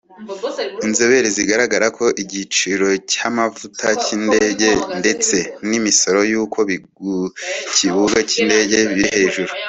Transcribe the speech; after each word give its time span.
Inzobere 0.85 1.27
zigaragaza 1.37 1.87
ko 1.97 2.05
igiciro 2.23 2.87
cy’amavuta 3.11 3.87
y’indege 4.05 4.69
ndetse 4.99 5.35
n’ 5.67 5.71
imisoro 5.79 6.19
yo 6.33 6.41
ku 6.53 6.61
kibuga 7.75 8.17
cy’indege 8.29 8.77
biri 8.93 9.09
hejuru 9.15 9.51